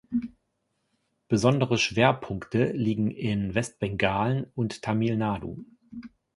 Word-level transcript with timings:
Besondere 1.27 1.77
Schwerpunkte 1.77 2.71
liegen 2.71 3.11
in 3.11 3.53
Westbengalen 3.53 4.45
und 4.55 4.81
Tamil 4.81 5.15
Nadu. 5.15 5.63